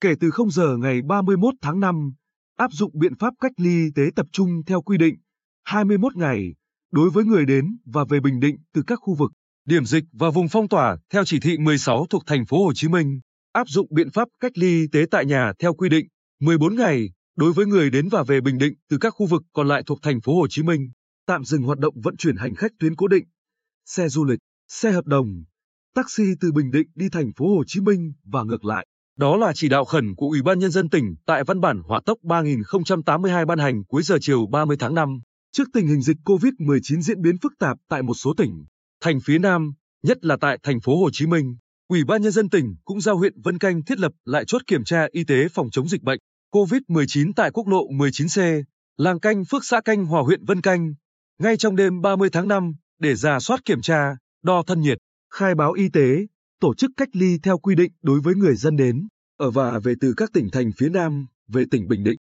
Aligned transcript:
Kể 0.00 0.14
từ 0.20 0.30
0 0.30 0.50
giờ 0.50 0.76
ngày 0.76 1.02
31 1.02 1.54
tháng 1.62 1.80
5, 1.80 2.12
áp 2.56 2.72
dụng 2.72 2.98
biện 2.98 3.14
pháp 3.18 3.34
cách 3.40 3.52
ly 3.56 3.70
y 3.70 3.90
tế 3.94 4.02
tập 4.16 4.26
trung 4.32 4.62
theo 4.66 4.82
quy 4.82 4.98
định 4.98 5.14
21 5.64 6.16
ngày 6.16 6.54
đối 6.92 7.10
với 7.10 7.24
người 7.24 7.46
đến 7.46 7.76
và 7.84 8.04
về 8.08 8.20
Bình 8.20 8.40
Định 8.40 8.56
từ 8.74 8.82
các 8.86 8.98
khu 9.02 9.14
vực 9.14 9.32
điểm 9.64 9.84
dịch 9.84 10.04
và 10.12 10.30
vùng 10.30 10.48
phong 10.48 10.68
tỏa 10.68 10.96
theo 11.12 11.24
chỉ 11.24 11.40
thị 11.40 11.58
16 11.58 12.06
thuộc 12.10 12.22
thành 12.26 12.46
phố 12.46 12.64
Hồ 12.64 12.72
Chí 12.74 12.88
Minh, 12.88 13.20
áp 13.52 13.68
dụng 13.68 13.86
biện 13.90 14.10
pháp 14.10 14.28
cách 14.40 14.52
ly 14.58 14.68
y 14.68 14.86
tế 14.92 15.06
tại 15.10 15.26
nhà 15.26 15.52
theo 15.58 15.74
quy 15.74 15.88
định 15.88 16.06
14 16.40 16.76
ngày 16.76 17.08
đối 17.36 17.52
với 17.52 17.66
người 17.66 17.90
đến 17.90 18.08
và 18.08 18.22
về 18.22 18.40
Bình 18.40 18.58
Định 18.58 18.74
từ 18.90 18.98
các 19.00 19.10
khu 19.10 19.26
vực 19.26 19.42
còn 19.52 19.68
lại 19.68 19.82
thuộc 19.86 19.98
thành 20.02 20.20
phố 20.20 20.34
Hồ 20.40 20.46
Chí 20.48 20.62
Minh, 20.62 20.90
tạm 21.26 21.44
dừng 21.44 21.62
hoạt 21.62 21.78
động 21.78 21.94
vận 22.02 22.16
chuyển 22.16 22.36
hành 22.36 22.54
khách 22.54 22.72
tuyến 22.78 22.96
cố 22.96 23.08
định, 23.08 23.24
xe 23.84 24.08
du 24.08 24.24
lịch, 24.24 24.38
xe 24.68 24.92
hợp 24.92 25.06
đồng, 25.06 25.44
taxi 25.94 26.24
từ 26.40 26.52
Bình 26.52 26.70
Định 26.70 26.88
đi 26.94 27.08
thành 27.08 27.32
phố 27.36 27.56
Hồ 27.56 27.64
Chí 27.66 27.80
Minh 27.80 28.12
và 28.24 28.42
ngược 28.42 28.64
lại. 28.64 28.86
Đó 29.18 29.36
là 29.36 29.52
chỉ 29.54 29.68
đạo 29.68 29.84
khẩn 29.84 30.14
của 30.14 30.26
Ủy 30.26 30.42
ban 30.42 30.58
Nhân 30.58 30.70
dân 30.70 30.88
tỉnh 30.88 31.14
tại 31.26 31.44
văn 31.44 31.60
bản 31.60 31.82
hỏa 31.84 32.00
tốc 32.06 32.18
3082 32.22 33.44
ban 33.44 33.58
hành 33.58 33.84
cuối 33.84 34.02
giờ 34.02 34.18
chiều 34.20 34.46
30 34.46 34.76
tháng 34.80 34.94
5. 34.94 35.20
Trước 35.52 35.68
tình 35.72 35.86
hình 35.86 36.02
dịch 36.02 36.16
COVID-19 36.24 37.00
diễn 37.00 37.22
biến 37.22 37.38
phức 37.42 37.52
tạp 37.58 37.76
tại 37.88 38.02
một 38.02 38.14
số 38.14 38.34
tỉnh, 38.36 38.64
thành 39.00 39.18
phía 39.24 39.38
Nam, 39.38 39.72
nhất 40.02 40.24
là 40.24 40.36
tại 40.40 40.58
thành 40.62 40.80
phố 40.80 41.00
Hồ 41.00 41.10
Chí 41.12 41.26
Minh, 41.26 41.56
Ủy 41.88 42.04
ban 42.04 42.22
Nhân 42.22 42.32
dân 42.32 42.48
tỉnh 42.48 42.76
cũng 42.84 43.00
giao 43.00 43.16
huyện 43.16 43.40
Vân 43.42 43.58
Canh 43.58 43.84
thiết 43.84 43.98
lập 43.98 44.12
lại 44.24 44.44
chốt 44.44 44.62
kiểm 44.66 44.84
tra 44.84 45.06
y 45.10 45.24
tế 45.24 45.48
phòng 45.48 45.70
chống 45.70 45.88
dịch 45.88 46.02
bệnh 46.02 46.18
COVID-19 46.52 47.32
tại 47.36 47.50
quốc 47.50 47.68
lộ 47.68 47.88
19C, 47.88 48.62
làng 48.96 49.20
canh 49.20 49.44
Phước 49.44 49.64
xã 49.64 49.80
Canh 49.80 50.06
Hòa 50.06 50.22
huyện 50.22 50.44
Vân 50.44 50.60
Canh, 50.60 50.94
ngay 51.38 51.56
trong 51.56 51.76
đêm 51.76 52.00
30 52.00 52.28
tháng 52.32 52.48
5 52.48 52.72
để 52.98 53.14
ra 53.14 53.40
soát 53.40 53.64
kiểm 53.64 53.80
tra, 53.80 54.16
đo 54.42 54.62
thân 54.66 54.80
nhiệt, 54.80 54.98
khai 55.34 55.54
báo 55.54 55.72
y 55.72 55.88
tế, 55.88 56.26
tổ 56.60 56.74
chức 56.74 56.90
cách 56.96 57.08
ly 57.12 57.38
theo 57.42 57.58
quy 57.58 57.74
định 57.74 57.92
đối 58.02 58.20
với 58.20 58.34
người 58.34 58.56
dân 58.56 58.76
đến, 58.76 59.08
ở 59.38 59.50
và 59.50 59.78
về 59.78 59.94
từ 60.00 60.14
các 60.16 60.30
tỉnh 60.32 60.48
thành 60.52 60.70
phía 60.76 60.88
Nam 60.88 61.26
về 61.48 61.64
tỉnh 61.70 61.88
Bình 61.88 62.04
Định. 62.04 62.18